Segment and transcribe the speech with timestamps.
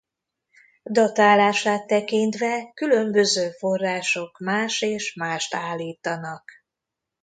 [0.83, 6.51] Datálását tekintve különböző források más és mást állítanak.